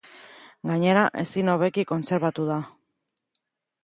[0.69, 2.57] Gainera, ezin hobeki kontserbatu da.